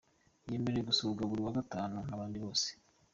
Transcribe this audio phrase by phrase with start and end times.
[0.51, 2.67] Yemerewe gusurwa buri wa Gatanu nk’abandi bose.